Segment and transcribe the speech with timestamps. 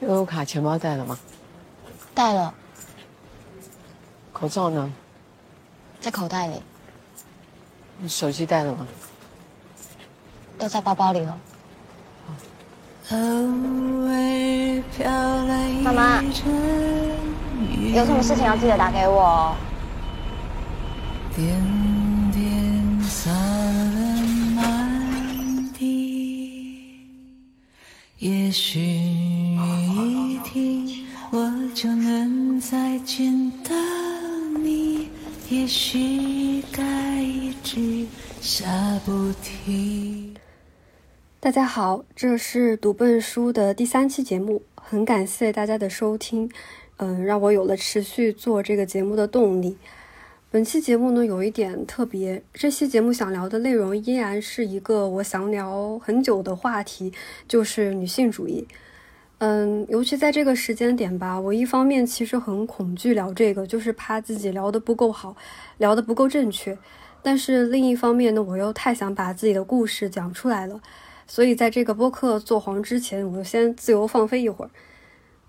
[0.00, 1.18] 悠游卡钱包带了吗？
[2.14, 2.54] 带了，
[4.32, 4.90] 口罩呢？
[6.00, 6.62] 在口袋里，
[7.98, 8.86] 你手机带了吗？
[10.58, 11.38] 都在包包里了。
[15.82, 16.22] 妈妈，
[17.92, 19.56] 有什么事情要记得打给我哦。
[21.34, 21.60] 点
[22.32, 23.36] 点洒了
[24.54, 26.86] 满地，
[28.18, 29.19] 也许
[33.04, 33.74] 见到
[34.58, 35.08] 你。
[35.48, 38.06] 也许该一直
[38.40, 40.34] 下不停。
[41.40, 46.48] 大家好，这是读笨书的第三期节目，很感谢大家的收听，
[46.98, 49.76] 嗯，让我有了持续做这个节目的动力。
[50.50, 57.12] 本期节目呢有一点特别，这期节目想聊的内容依然是一个我想聊很久的话题，
[57.48, 58.66] 就是女性主义。
[59.40, 65.34] 嗯，尤其在这个时间点吧，我一方面其实很恐惧聊这个，就是怕自己聊得不够好，
[65.78, 66.76] 聊得不够正确。
[67.22, 70.78] 但是另一方面呢，我又太想把自己的故事讲出来了。
[71.26, 74.70] 所以，在这个播客做黄之前，我就先自由放飞一会儿。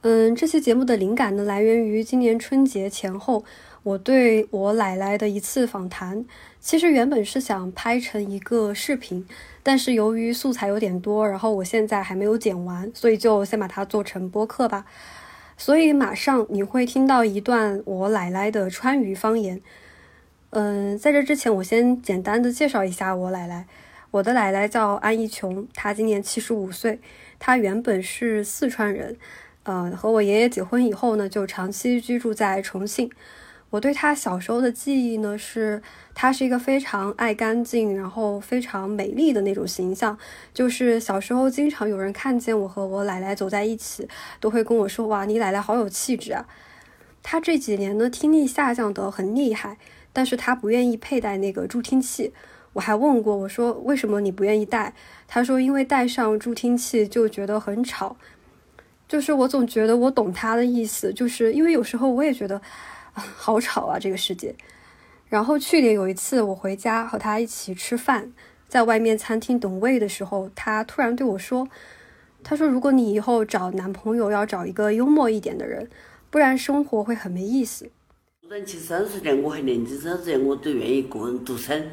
[0.03, 3.43] 嗯，这期节目的灵感呢，来源于今年春节前后，
[3.83, 6.25] 我对我奶奶的一次访谈。
[6.59, 9.25] 其实原本是想拍成一个视频，
[9.63, 14.85] 但是由于素材有点多，然后我现在还没有剪完，所以就先把它做成播客吧。
[15.57, 19.61] 所以马上你会听到一段我奶奶的川渝方言。
[20.51, 23.65] 嗯，在这之前，我先简单的介绍一下我奶奶。
[24.11, 26.99] 我的奶奶叫安一琼，她今年七十五岁。
[27.39, 29.15] 她原本是四川人，
[29.63, 33.09] 呃，和我爷爷结婚以后呢，就长期居住在重庆。
[33.71, 35.81] 我对他小时候的记忆呢，是
[36.13, 40.17] 他是一个非常爱干净，然后非常美丽的那种形象。
[40.53, 44.07] 就是小时候经常有人看见我和我奶奶走在一起，
[44.41, 46.45] 都会跟我说：“哇，你奶奶好有气质啊！”
[47.23, 49.77] 他这几年呢，听力下降得很厉害，
[50.11, 52.33] 但是他不愿意佩戴那个助听器。
[52.73, 54.93] 我还问过，我说为什么你不愿意戴？
[55.27, 58.17] 他说因为戴上助听器就觉得很吵。
[59.07, 62.61] 就是我总觉得我懂他的意思，就是因为有时候我也觉得
[63.35, 64.55] 好吵啊这个世界。
[65.27, 68.33] 然后去年有一次我回家和他一起吃饭，
[68.67, 71.67] 在外面餐厅等位的时候，他突然对我说
[72.43, 75.89] ：“他说如果你以后找男朋友要找一个幽默一点的人，
[76.29, 77.89] 不然生活会很没意思。”
[78.49, 81.89] 人七三十年我还年轻三十年，我都愿意个人独身。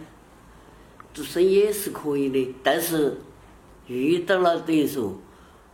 [1.15, 3.17] 独身也是可以的，但是
[3.87, 5.17] 遇到了等于说，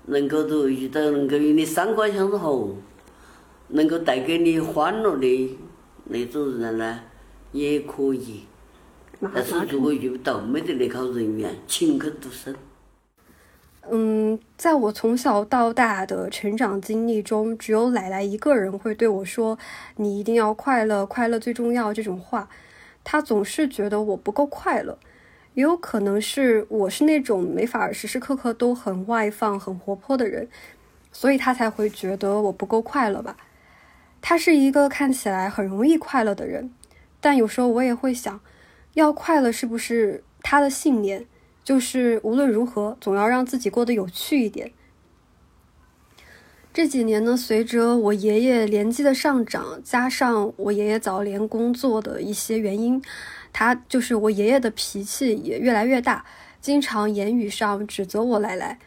[0.05, 2.77] 能够都遇到能够与你三观相投，
[3.69, 5.59] 能够带给你欢乐的
[6.05, 7.01] 那种人呢，
[7.53, 8.45] 也可以。
[9.35, 12.55] 但是如果遇不到，没得那号人缘，勤恳独身。
[13.91, 19.59] 嗯，在我从小到大的成长经历中，只有奶奶一个人会对我说
[19.97, 22.49] ：“你一定要快乐，快乐最重要。”这种话，
[23.03, 24.99] 她总是觉得我不够快乐。
[25.55, 30.49] 也有可能是我是那种没法时时刻刻都很外放、很活泼的人，
[31.13, 33.37] 所以他才会觉得我不够快乐吧。
[34.27, 36.71] 他是一个看起来很容易快乐的人，
[37.21, 38.41] 但有时候我也会想，
[38.95, 41.27] 要快乐是不是他的信念？
[41.63, 44.73] 就是无论如何，总要让自己过得有趣一点。
[46.73, 53.03] 这几年呢，随着我爷爷年纪的上涨，加上我爷爷早年工作的一些原因。
[53.53, 56.25] 他就是我爷爷的脾气也越来越大，
[56.63, 58.79] 经常言语上指责我奶奶。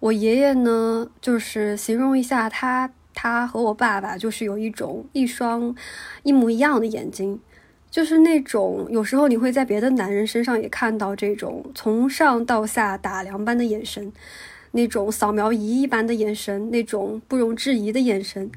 [0.00, 5.74] 我爷爷呢，就是形容一下他，他和我爸爸就是有一种一双
[6.24, 7.40] 一模一样的眼睛，
[7.90, 14.12] 就是那种有时候你会在别的男人身上也看到这种从上到下打量般的眼神，
[14.72, 18.50] 那种扫描仪一般的眼神，那种不容置疑的眼神。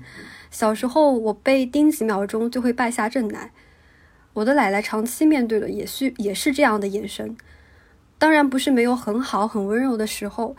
[0.50, 3.52] 小时候我被盯几秒钟就会败下阵来。
[4.34, 7.38] 我的奶奶长期面对的也是也是这样的眼神，
[8.18, 10.56] 当然不是没有很好很温柔的时候。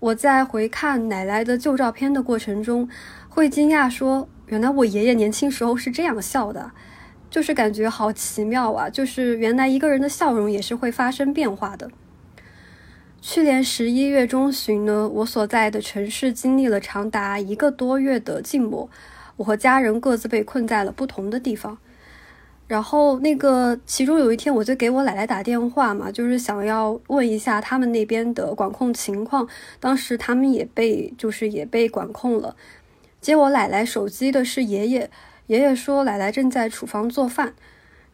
[0.00, 2.88] 我在回看奶奶的旧照片的过程中，
[3.34, 6.70] 会惊讶说：“原来我爷爷年轻时候是这样笑的。”
[7.30, 8.90] 就是感觉好奇妙啊！
[8.90, 11.90] 就是原来一个人的笑容也是会发生变化的。
[13.22, 18.90] 去年十一月中旬呢，我所在的城市经历了长达一个多月的静默，
[19.38, 21.78] 我和家人各自被困在了不同的地方。
[22.68, 29.48] 然后那个其中有一天，我就给我奶奶打电话嘛，就是想要问一下他们那边的管控情况。
[29.80, 32.54] 当时他们也被就是也被管控了。
[33.22, 35.08] 接我奶奶手机的是爷爷，
[35.46, 37.54] 爷爷说奶奶正在厨房做饭。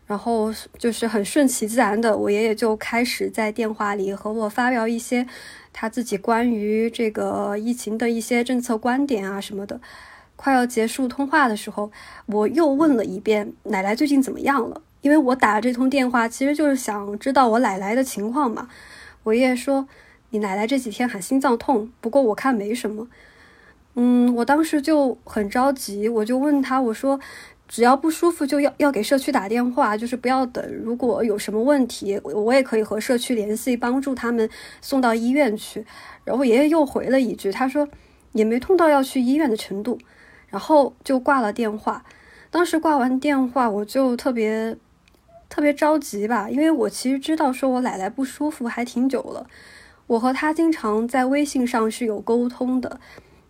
[0.06, 5.26] 然后就是很顺其自然的，我爷爷就开始在电话里和我发表一些
[5.70, 9.78] 他自己关于这个疫情的一些政策观点啊什么的。
[10.34, 11.92] 快要结束通话的时候，
[12.24, 18.66] 我又问了一遍奶奶最近怎么样了，因为我打这通电话其实就是想知道我奶奶的情况嘛。
[19.24, 19.86] 我爷爷说，
[20.30, 23.08] 你奶奶这几天喊心脏痛，不过我看没什么。
[24.00, 27.18] 嗯，我当时就很着急，我就问他，我说。
[27.70, 30.66] 只要不舒服就要要给社区打电话，就是不要等。
[30.82, 34.48] 如果有什么问题，我也可以和社区联系，帮助他们
[34.80, 35.84] 送到医院去。
[36.24, 37.86] 然后爷爷又回了一句，他说
[38.32, 39.98] 也没痛到要去医院的程度，
[40.48, 42.02] 然后就挂了电话。
[42.50, 44.74] 当时挂完电话，我就特别
[45.50, 49.46] 特别着急吧，因为我其实知道说我奶奶不舒服还挺久了，
[50.06, 52.98] 我和她经常在微信上是有沟通的。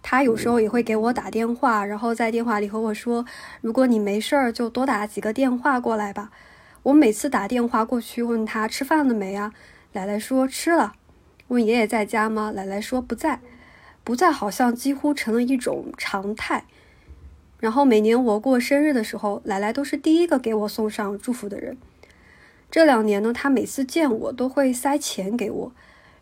[0.03, 3.27] 他有时候也会给我打电话，然后在电话里和我说
[3.61, 6.31] ：“如果你没事儿，就多打几个电话过来吧。”
[6.85, 9.53] 我每次打电话过去问他吃饭了没啊？
[9.93, 10.95] 奶奶说吃了。
[11.49, 12.53] 问爷爷在家吗？
[12.55, 13.41] 奶奶说不在。
[14.05, 16.65] 不在好像几乎成了一种常态。
[17.59, 21.77] 然后每年我过生日的时候，奶奶都是第一个给我送上祝福的人。
[22.71, 25.73] 这两年呢，他每次见我都会塞钱给我。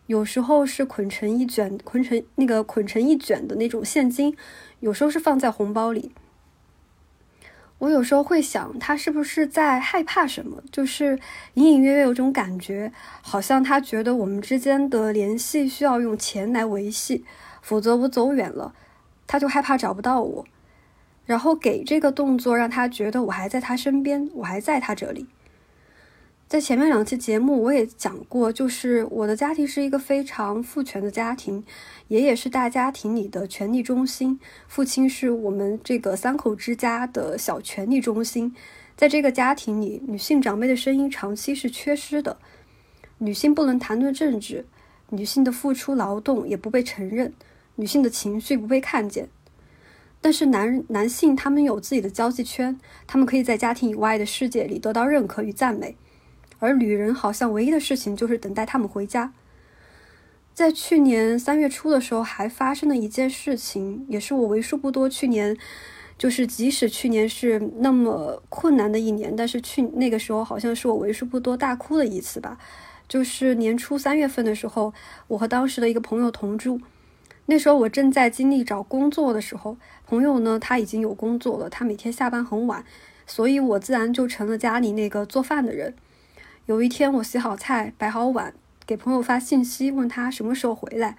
[0.07, 4.35] 有时候是捆成一卷，捆成那个捆成一卷的那种现金，
[4.79, 6.11] 有时候是放在红包里。
[7.79, 10.63] 我有时候会想，他是不是在害怕什么？
[10.71, 11.19] 就是
[11.53, 17.23] 隐隐约约有种感觉，好像他觉得我们之间的联系需要用钱来维系，
[17.61, 18.73] 否则我走远了，
[19.27, 20.45] 他就害怕找不到我。
[21.25, 25.27] 然后给这个动作让他觉得我还在他身边，我还在他这里。
[26.47, 31.61] 在前面两期节目我也讲过，就是我的家庭是一个非常父权的家庭，
[32.07, 38.55] 爷爷是大家庭里的权力中心，父亲是我们这个三口之家的小权力中心。
[38.95, 42.37] 在这个家庭里，女性长辈的声音长期是缺失的，
[43.17, 44.65] 女性不能谈论政治，
[45.09, 47.33] 女性的付出劳动也不被承认，
[47.75, 49.27] 女性的情绪不被看见。
[50.21, 55.97] 但是男男性他们有自己的交际圈，他们可以在家庭以外的世界里得到认可与赞美。
[56.59, 59.33] 而女人好像唯一的事情就是等待他们回家。
[60.53, 65.55] 在去年三月初的时候，还发生了一件事情，也是我为数不多去年，
[66.17, 72.57] 就是即使去年是那么困难的一年，但是去那个时候好像是我为数不多大哭的一次吧。
[73.07, 74.93] 就是年初三月份的时候，
[75.27, 76.81] 我和当时的一个朋友同住，
[77.45, 79.77] 那时候我正在经历找工作的时候，
[80.07, 82.83] 朋友呢他已经有工作了，他每天下班很晚，
[83.27, 85.93] 所以我自然就成了家里那个做饭的人。
[86.67, 88.53] 有一天，我洗好菜，摆好碗，
[88.85, 91.15] 给朋友发信息，问他什么时候回来。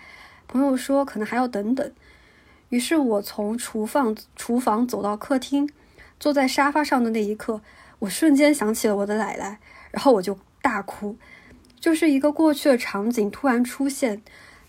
[0.47, 1.91] 朋友说可能还要等等。
[2.69, 5.67] 于是我从厨房厨房走到客厅，
[6.21, 7.63] 坐在沙发上的那一刻，
[8.01, 9.59] 我瞬间想起了我的奶奶，
[9.91, 11.17] 然后我就大哭。
[11.81, 14.21] 就是一个过去的场景突然出现，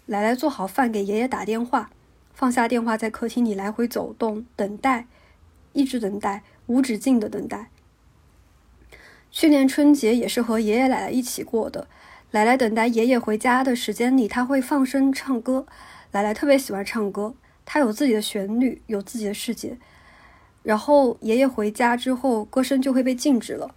[0.05, 1.89] 奶奶做好饭给爷爷打电话，
[2.33, 5.07] 放下电话在客厅里来回走动，等待，
[5.73, 7.69] 一直等待，无止境的等待。
[9.31, 11.87] 去年春节也是和爷爷奶奶一起过的。
[12.31, 15.65] 奶奶等待爷爷回家的时间里，他会放声唱歌。
[16.11, 17.33] 奶奶特别喜欢唱歌，
[17.65, 19.77] 她有自己的旋律，有自己的世界。
[20.63, 23.73] 然后爷爷回家之后，歌声就会被禁止了。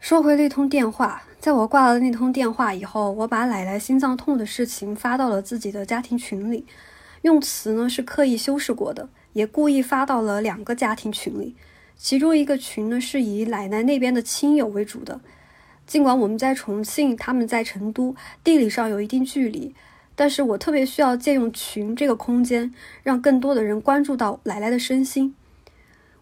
[0.00, 6.66] 说回那通电话，在我挂了那通电话以后，我把奶奶心脏痛的事情发到了自己的家庭群里，
[7.22, 11.54] 用词呢是刻意修饰过的，也故意发到了两个家庭群里。
[11.96, 15.20] 其中一个群呢是以奶奶那边的亲友为主的，
[15.86, 19.74] 尽管我们在重庆，他们在成都，地理上有一定距离，
[20.14, 25.34] 但是我特别需要借用群这个空间，让更多的人关注到奶奶的身心。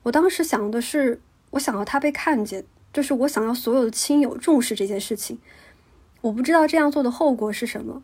[0.05, 5.39] 我当时想的是，我想要她被看见，就是我想要所有的亲友重视这件事情。
[6.21, 8.03] 我不知道这样做的后果是什么。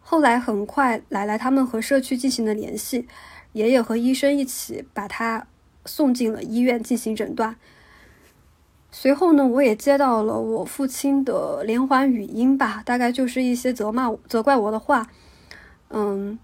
[0.00, 3.06] 后来很快，奶奶他们和社区进行了联系，
[3.52, 5.46] 爷爷和医生一起把她。
[5.84, 7.56] 送进了医院进行诊断。
[8.90, 15.06] 随后呢，我也接到了我父亲的连环语音吧，大概就是一些责骂、责怪我的话。
[15.88, 16.38] 嗯，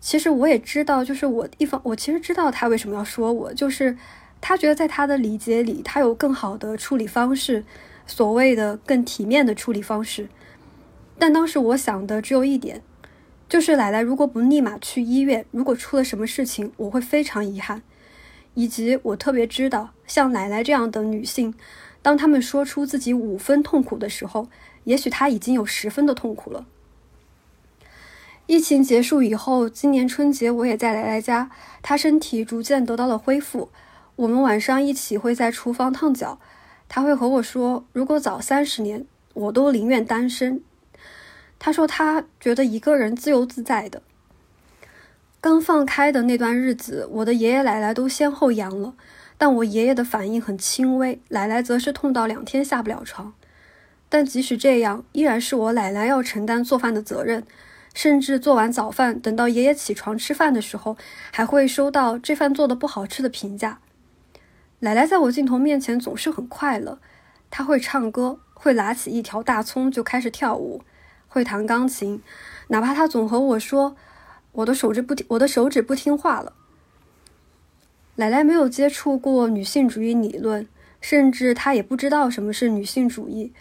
[0.00, 3.96] 其实我也知道，就是我一方，我其实知道他为什么要说我，就是
[4.40, 7.64] 他觉得在他的理解里，他有更好的处理方式，
[8.06, 10.28] 所谓的更体面的处理方式。
[11.18, 12.82] 但当时我想的只有一点，
[13.46, 17.82] 就是奶奶如果不立马去医院，如果出了什么事情，我会非常遗憾。
[18.54, 21.54] 以及我特别知道，像奶奶这样的女性，
[22.00, 24.48] 当她们说出自己五分痛苦的时候，
[24.84, 26.66] 也许她已经有十分的痛苦了。
[28.46, 31.50] 疫情结束以后，今年春节我也在奶奶家，
[31.82, 33.70] 她身体逐渐得到了恢复。
[34.16, 36.38] 我们晚上一起会在厨房烫脚，
[36.88, 40.62] 她会和我说，如果早三十年，我都宁愿单身。
[41.58, 44.02] 他说他觉得一个人自由自在的。
[45.44, 48.94] 刚放开的那段日子，我的爷爷奶奶都先后阳了，
[49.36, 53.34] 但我爷爷的反应很轻微，奶奶则是痛到两天下不了床。
[54.08, 57.44] 但即使这样，依然是我奶奶要承担做饭的责任，
[57.92, 60.96] 甚至做完早饭，等到爷爷起床吃饭的时候，
[61.30, 63.80] 还会收到这饭做的不好吃的评价。
[64.78, 66.98] 奶奶在我镜头面前总是很快乐，
[67.50, 70.80] 她会唱歌，会拿起一条大葱就开始跳舞，
[71.28, 72.22] 会弹钢琴，
[72.68, 73.94] 哪怕她总和我说。
[74.54, 76.52] 我的手指不听，我的手指不听话了。
[78.16, 80.68] 奶奶没有接触过女性主义理论，
[81.00, 83.52] 甚至她也不知道什么是女性主义，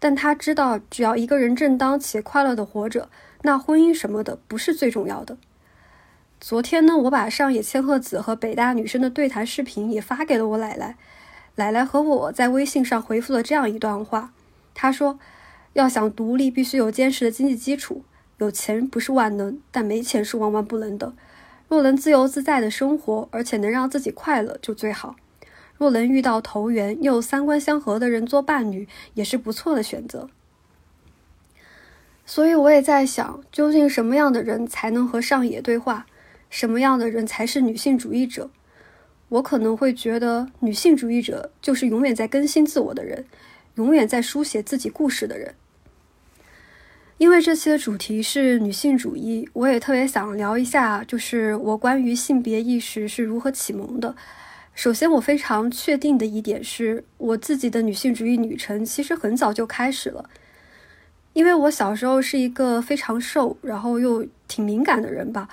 [0.00, 3.08] 但她知道，只要一个人正当且快乐的活着，
[3.42, 5.36] 那婚姻什么的不是最重要的。
[6.40, 10.96] 昨天呢，我把上野千鹤子和北大女生的对谈视频也发给了我奶奶，
[11.54, 14.32] 奶奶和我在微信上回复了这样一段话，
[14.74, 15.20] 她说
[15.74, 18.02] ：“要想独立，必须有坚实的经济基础。”
[18.38, 21.12] 有钱不是万能，但没钱是万万不能的。
[21.68, 25.16] 若能自由自在的生活，而且能让自己快乐，就最好。
[25.76, 30.28] 若能遇到投缘又三观相合的人做伴侣，也是不错的选择。
[32.26, 36.06] 所以我也在想，究竟什么样的人才能和上野对话？
[36.48, 38.50] 什么样的人才是女性主义者？
[39.30, 43.24] 我可能会觉得，女性主义者就是永远在更新自我的人，
[43.74, 45.54] 永远在书写自己故事的人。
[47.18, 54.14] 因为这期的主题是女性主义，我也特别想聊一下，就是我关于性别意识是如何启蒙的。
[54.74, 60.28] 首先，我非常确定的一点是，我自己的女性主义旅程其实很早就开始了。
[61.32, 65.48] 因为我小时候是一个非常瘦，然后又挺敏感的人吧。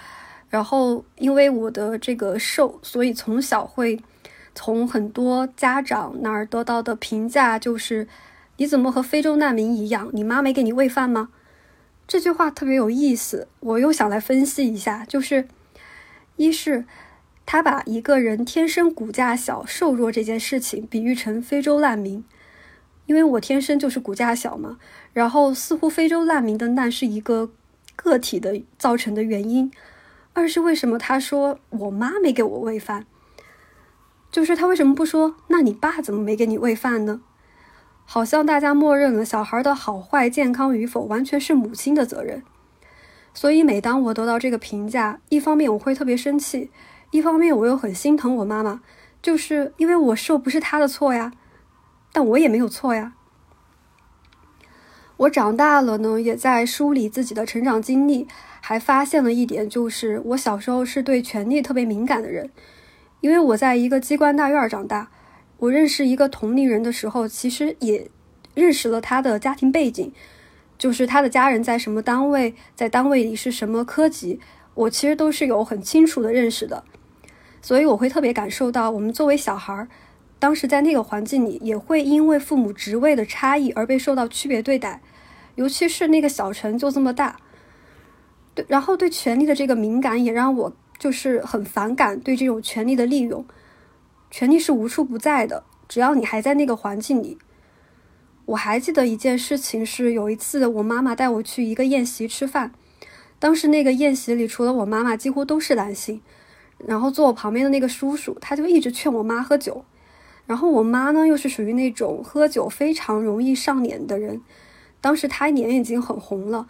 [0.50, 4.00] 然后，因为我的这个瘦，所以从小会
[4.56, 8.08] 从很多家长那儿得到的评价就是：
[8.58, 10.10] 你怎么和非洲难民一样？
[10.12, 11.30] 你妈没给你喂饭吗？
[12.12, 15.48] 这句话特别有意思，我又想来分析一下，就是
[16.36, 16.84] 一是
[17.46, 22.22] 他把一个人天生骨架小、瘦弱这件事情比喻成非洲难民，
[23.06, 24.78] 因为我天生就是骨架小嘛。
[25.14, 27.50] 然后似乎非洲难民的难是一个
[27.96, 29.72] 个体的造成的原因。
[30.34, 33.06] 二是为什么他说我妈没给我喂饭，
[34.30, 37.22] 就是他为什么不说那你爸怎么没给你喂饭呢？
[38.14, 42.44] 好像大家默认了小孩的好坏、健康与否完全是母亲的责任，
[43.34, 46.70] 所以每当我得到这个评价，一方面我会特别生气，
[47.12, 48.82] 一方面我又很心疼我妈妈，
[49.22, 51.32] 就是因为我瘦不是她的错呀，
[52.12, 53.14] 但我也没有错呀。
[55.16, 58.28] 我长大了呢，也在梳理自己的成长经历，
[58.60, 62.52] 还发现了一点，就是我小时候是对权力特别敏感的人，
[63.22, 65.08] 因为我在一个机关大院长大。
[65.62, 68.10] 我认识一个同龄人的时候，其实也
[68.56, 70.12] 认识了他的家庭背景，
[70.76, 74.40] 就是他的家人在什么单位，在单位里是什么科级，
[74.74, 76.84] 我其实都是有很清楚的认识的。
[77.62, 79.88] 所以我会特别感受到，我们作为小孩儿，
[80.40, 85.00] 当时在那个环境里，也会因为父母职位的差异而被受到区别对待，
[85.54, 87.38] 尤其是那个小城就这么大，
[88.56, 93.46] 对，然后对权力的这个敏感也让我就是很反感对这种权力的利用。
[94.32, 97.38] 权力是无处不在的，只要你还在那个环境里。
[98.46, 102.72] 我还记得一件事情，是有一次我妈妈带我去一个宴席吃饭，
[103.38, 106.22] 当时那个宴席里除了我妈妈，几乎都是男性。
[106.88, 109.86] 然后坐我旁边的那个叔叔，他就一直劝我妈喝酒。
[110.48, 114.42] 然后我妈呢，又是属于那种喝酒非常容易上脸的人。
[115.00, 116.68] 当时她脸已经很红了，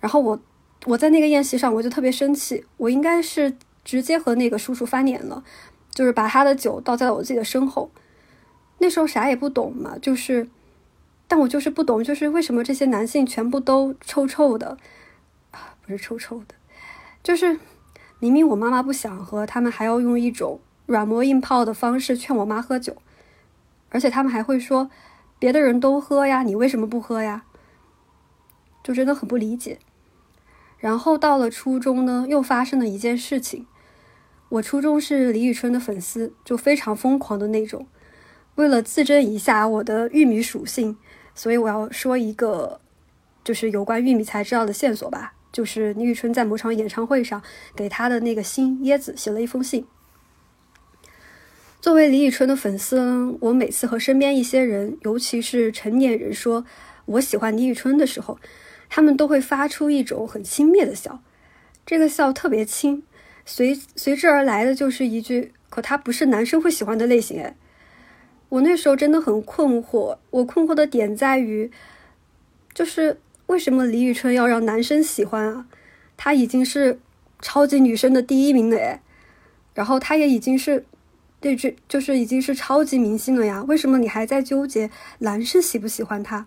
[0.00, 0.38] 然后我
[0.84, 5.42] 我在那个宴席上，我就特别生气，我应该是直接和那个叔叔翻脸了。
[5.94, 7.90] 就是把他的酒倒在了我自己的身后，
[8.78, 10.48] 那时候啥也不懂嘛，就是，
[11.28, 14.76] 但我就是不懂，就是为什么这些男性全部都臭臭的，
[15.52, 16.56] 啊，不是臭臭的，
[17.22, 17.60] 就是
[18.18, 22.96] 明明我妈妈不想喝，他们还要用一种软磨硬泡的方式劝我妈喝酒，
[23.90, 24.90] 而且他们还会说
[25.38, 27.44] 别的人都喝呀，你为什么不喝呀？
[28.82, 29.78] 就真的很不理解。
[30.78, 33.66] 然后到了初中呢，又发生了一件事情。
[34.54, 37.88] 我初中是李宇春的粉丝，就非常疯狂的那种。
[38.54, 40.96] 为了自证一下我的玉米属性，
[41.34, 42.80] 所以我要说一个，
[43.42, 45.34] 就是有关玉米才知道的线索吧。
[45.50, 47.42] 就是李宇春在某场演唱会上
[47.74, 49.86] 给他的那个新椰子写了一封信。
[51.80, 56.64] 作为李宇春的粉丝，我每次和身边一些人，尤其是成年人说
[57.06, 58.38] 我喜欢李宇春的时候，
[58.88, 61.20] 他们都会发出一种很轻蔑的笑，
[61.84, 63.02] 这个笑特别轻。
[63.44, 67.56] 随随之而来的就是一句：“可他不是男生会喜欢的类型。”哎，
[68.48, 71.70] 我那时候真的很困惑，我困惑的点在于，
[72.72, 75.66] 就是为什么李宇春要让男生喜欢啊？
[76.16, 76.98] 她已经是
[77.40, 79.00] 超级女生的第一名了诶，
[79.74, 80.84] 然后她也已经是，
[81.40, 86.46] 对，这就是已经是超级明星了呀，为什么你还在纠结男生喜不喜欢她？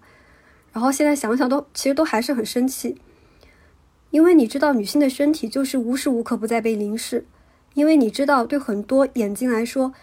[0.73, 3.01] 然后现在想想都其实都还是很生气，
[4.17, 7.23] 因为你知道女性的身体就是无时无刻不在被凝视，
[7.75, 9.93] 因为你知道对很多眼睛来说。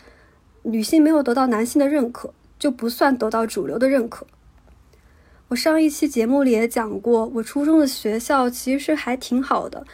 [0.63, 4.25] 女性没有得到男性的认可，就不算得到主流的认可。
[5.49, 9.85] 我上一期节目里也讲过，我初中的学校其实还挺好的，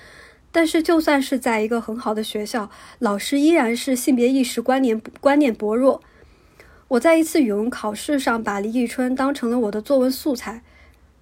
[0.52, 6.02] 但是就算是在一个很好的学校，老师依然是性别意识观念观念薄弱。
[6.88, 10.62] 我在一次语文考试上把李宇春当成了我的作文素材，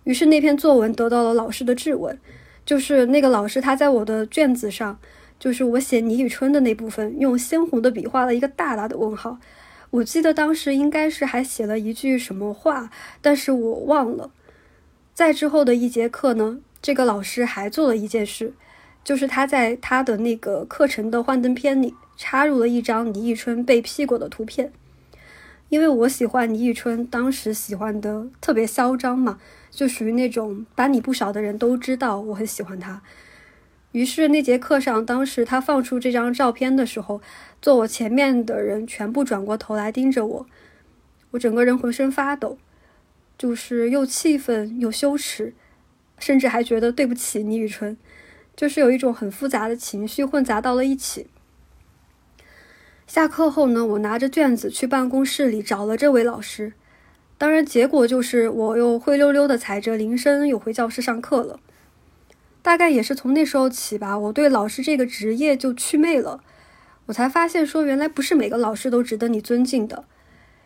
[0.03, 2.19] 于是那篇作文得到了老师的质问，
[2.69, 4.99] 就是那个老师他在我的卷子上。
[5.39, 9.39] 就是我写李宇春的那部分，用鲜红的笔画了一个大大的问号。
[9.91, 12.91] 我记得当时应该是还写了一句什么话，
[13.23, 14.33] 但是我忘了。
[15.15, 18.53] 在之后的一节课呢，这个老师还做了一件事，
[19.05, 24.73] 就是他在他的那个课程的幻灯片里插入了一张李宇春被 P 过的图片。
[25.69, 29.39] 因为我喜欢李宇春，当时喜欢的特别嚣张嘛，
[29.71, 33.03] 就属于那种班里不少的人都知道我很喜欢他。
[33.93, 37.21] 于是那节课上，当时他放出这张照片的时候，
[37.61, 40.47] 坐我前面的人全部转过头来盯着我，
[41.33, 42.59] 我整个人浑身发抖，
[43.37, 45.55] 就是又气愤又羞耻，
[46.19, 47.97] 甚至还觉得对不起李宇春，
[48.57, 51.27] 就是有一种很复杂的情绪混杂到了一起。
[53.09, 56.75] 下课后呢，我拿着卷子去办公室里找了这位老师，
[57.39, 61.59] 当然结果就是我又灰溜溜的踩着铃声又回教室上课了。
[62.61, 66.43] 大概也是从那时候起吧，我对老师这个职业就祛魅了。
[67.07, 70.05] 我才发现，说原来不是每个老师都值得你尊敬的。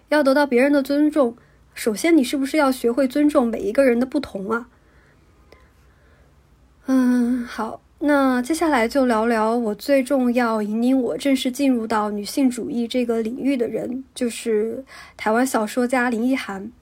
[0.08, 1.36] 要得到别人的尊重，
[1.74, 4.68] 首先你是不是要学会尊重每一个人的不同啊？
[6.86, 14.84] 嗯，好，那接下来就聊聊我最重要引领我正式进入到女性主义这个领域的人，就是
[15.16, 16.72] 台湾小说家林奕涵。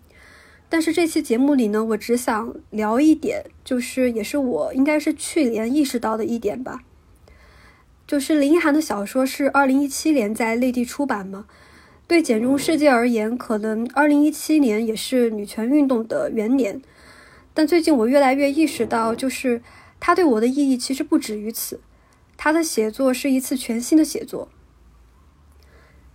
[0.70, 6.80] 但是这期节目里呢，我只想聊一点，就是也是我应该是去年意识到的一点吧，
[8.06, 11.44] 就是林奕涵的小说是二零一七年在内地出版嘛。
[12.06, 16.80] 对简中世界而言，可能二零一七年也是女权运动的元年。
[17.52, 19.60] 但最近我越来越意识到，就是
[20.00, 21.80] 他对我的意义其实不止于此，
[22.36, 24.48] 他的写作是一次全新的写作。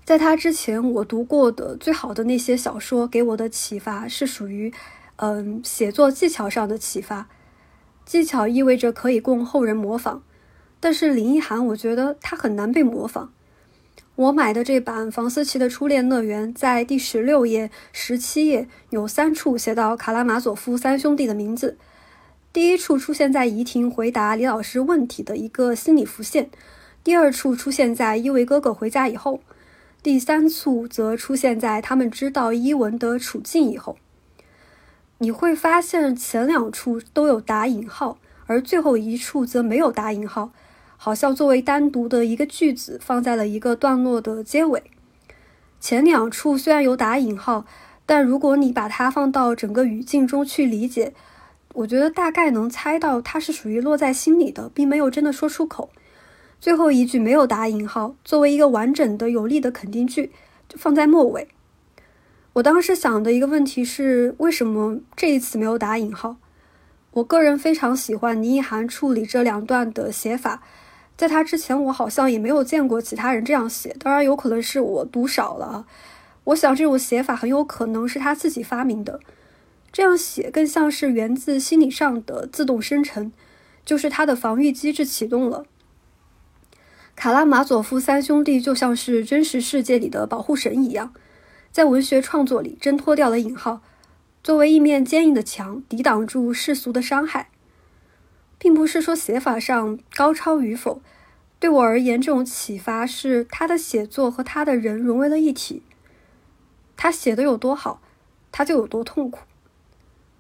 [0.04, 4.74] 在他之前，我读过的最好的那些小说给我的启发是属于，
[5.16, 7.30] 嗯，写作技巧上的启发。
[8.06, 10.22] 技巧意味着可以供后人模仿，
[10.80, 13.32] 但是林奕涵，我觉得他很难被模仿。
[14.16, 21.78] 我买的这版房思琪的初恋乐园，在第十六页、十七页有三处写到卡拉马佐夫三兄弟的名字。
[22.56, 26.50] 第一处出现在怡婷回答李老师问题的一个心理浮现，
[27.04, 29.42] 第二处出现在伊维哥哥回家以后。
[30.02, 33.98] 第三处则出现在他们知道伊文的处境以后。
[35.18, 40.52] 你会发现前两处都有打引号，而最后一处则没有打引号，
[40.96, 44.82] 好像作为单独的一个句子放在了一个段落的结尾。
[45.82, 47.66] 前两处虽然有打引号，
[48.06, 51.14] 但如果你把它放到整个语境中去理解，
[51.76, 55.90] 我觉得大概能猜到他是属于落在心里的，并没有真的说出口。
[56.62, 60.32] 最后一句没有打引号，作为一个完整的有力的肯定句，
[60.70, 61.50] 就放在末尾。
[62.54, 66.38] 我当时想的一个问题是，为什么这一次没有打引号？
[67.12, 70.64] 我个人非常喜欢倪一涵处理这两段的写法，
[71.18, 73.94] 在他之前，我好像也没有见过其他人这样写。
[74.00, 75.86] 当然，有可能是我读少了。
[76.46, 79.20] 我想这种写法很有可能是他自己发明的。
[79.96, 83.32] 这样写更像是源自心理上的自动生成，
[83.86, 85.66] 就是他的防御机制启动了。
[87.16, 91.14] 卡拉马佐夫三兄弟就像是真实世界里的保护神一样，
[91.72, 93.82] 在文学创作里挣脱掉了引号，
[94.44, 97.48] 作为一面坚硬的墙，抵挡住世俗的伤害。
[98.60, 101.02] 并不是说写法上高超与否，
[101.58, 105.84] 对我而言，这种启发是他的写作和他的人融为了一体。
[106.98, 108.02] 他写的有多好，
[108.52, 109.40] 他就有多痛苦。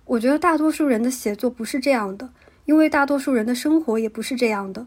[0.05, 2.29] 我觉得大多数人的写作不是这样的，
[2.65, 4.85] 因为大多数人的生活也不是这样的。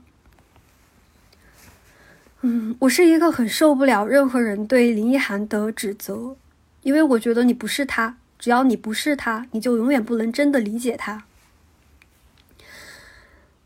[2.42, 6.36] 嗯，我是一个很受不了任何人对林奕涵的指责，
[6.82, 11.24] 因为我觉得你不是他，只要你不是他，你就永远不能真的理解他。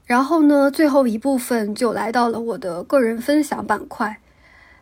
[0.07, 4.19] 然后呢，最后一部分就来到了我的个人分享板块。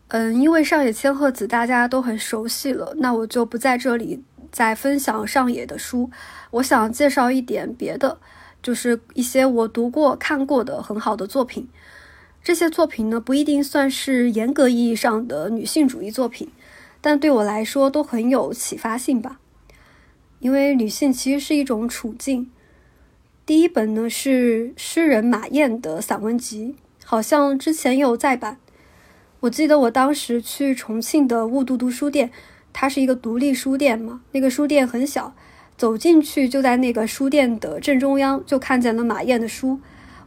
[0.09, 6.11] 嗯，因为上野千鹤子大家都很熟悉了，那我就不在这里在分享上野的书。
[6.51, 8.19] 我想介绍一点别的，
[8.63, 11.69] 就是一些我读过、看过的很好的作品。
[12.43, 16.51] 这些作品呢，不一定算是严格意义上的女性主义作品，
[17.01, 19.39] 但对我来说都很有启发性吧。
[20.39, 22.51] 因为女性其实是一种处境。
[23.45, 28.59] 第一本呢是诗人马燕的散文集，好像之前有再版。
[29.41, 32.31] 我记得我当时去重庆的雾都都书店，
[32.73, 35.35] 它是一个独立书店嘛，那个书店很小，
[35.77, 39.81] 走进去就在那个书店的正中央，就看见了马燕的书。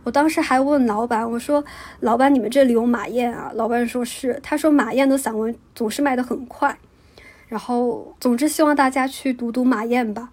[0.04, 1.64] 我当时还问老板，我说
[2.02, 6.78] ：“老板，你们这里有马燕啊？”老板说是，他说马燕的散文总是卖得很快。
[7.48, 10.32] 然后，总之希望大家去读读马燕吧，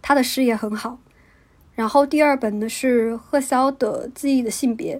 [0.00, 0.98] 他的诗也很好。
[1.74, 4.96] 然后第二本呢是贺潇的《记忆的性别》。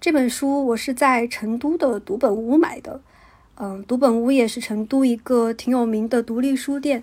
[0.00, 3.00] 这本书我是在成都的读本屋买的，
[3.56, 7.02] 嗯，读本屋也是成都一个挺有名的独立书店。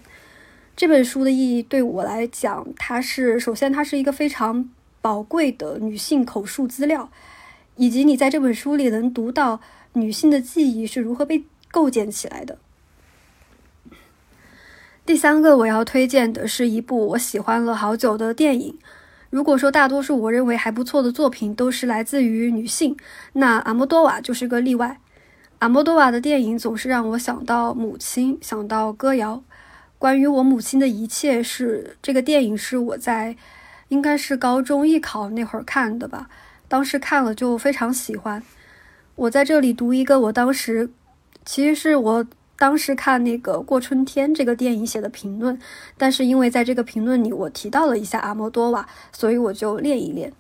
[0.76, 4.70] 这本书的意义对我来讲，它是首先它是一个非常
[5.02, 7.10] 宝贵的女性口述资料，
[7.76, 9.62] 以及你在这本书里能读到
[9.94, 12.58] 女性的记忆是如何被构建起来的。
[15.06, 18.78] 第三个我要推荐的是一部我喜欢了好久的电影。
[19.30, 22.98] 如果说大多数我认为还不错的作品都是来自于女性，
[23.34, 25.00] 那阿莫多瓦就是个例外。
[25.60, 29.44] 阿莫多瓦的电影总是让我想到母亲，想到歌谣。
[29.98, 33.36] 关于我母亲的一切是这个电影是我在
[33.90, 36.30] 应该是高中艺考那会儿看的吧，
[36.68, 38.42] 当时看了就非常喜欢。
[39.16, 40.90] 我在这里读一个我当时
[41.46, 42.26] 其实是我。
[42.60, 45.58] 当时看那个《过春天》这个电影写的评论，
[45.98, 50.34] 但是因为在这个评论里我提到了一下阿莫多瓦，所以我就练一练。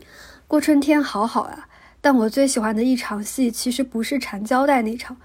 [0.48, 1.68] 《过春天》好好啊，
[2.00, 5.16] 但我最喜欢的一场戏其实不是缠胶带那场，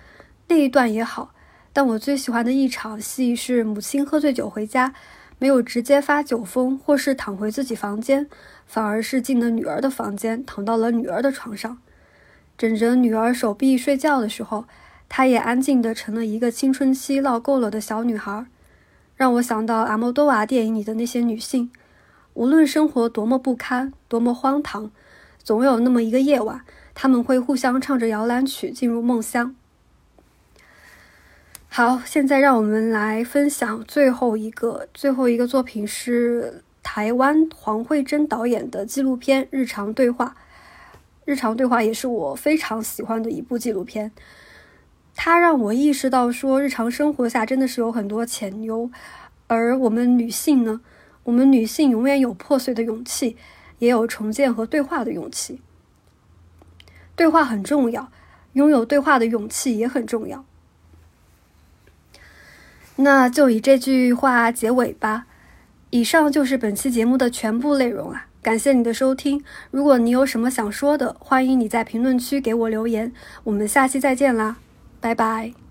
[0.47, 1.33] 那一段也好，
[1.71, 4.93] 但我最喜欢的一场戏是母亲喝醉酒回家，
[5.39, 8.29] 没有直接发酒疯或是躺回自己房间，
[8.65, 11.77] 反而是进了女儿的房间，躺到了女儿的床上，
[12.57, 14.65] 枕着女儿手臂睡觉的时候。
[15.07, 18.47] 她也安静的成了一个青春期闹够了的小女孩，
[19.15, 21.69] 让我想到阿莫多瓦电影里的那些女性，
[22.33, 24.89] 无论生活多么不堪，多么荒唐，
[25.45, 26.59] 总有那么一个夜晚，
[26.95, 29.55] 他们会互相唱着摇篮曲进入梦乡。
[31.67, 40.25] 好，现在让我们来分享最后一个最后一个作品是台湾黄慧珍导演的纪录片《日常对话》。
[41.25, 44.11] 《日常对话》也是我非常喜欢的一部纪录片。
[45.15, 48.89] 它让我意识到，说日常生活下真的是有很多潜忧，
[49.45, 50.81] 而我们女性呢，
[51.23, 53.37] 我们女性永远有破碎的勇气，
[53.79, 55.61] 也有重建和对话的勇气。
[57.15, 58.11] 对话很重要，
[58.53, 60.43] 拥有对话的勇气也很重要。
[62.97, 65.25] 那就以这句话结尾吧。
[65.91, 69.43] 以上就是本期节目的全部内容啊，感谢你的收听。
[69.71, 73.13] 如果你有什么想说的，欢迎你在评论区给我留言。
[73.45, 74.57] 我们下期再见啦！
[74.99, 75.64] 拜拜。